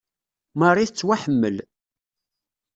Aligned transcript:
Marie 0.59 0.87
tettwaḥemmel. 0.89 1.57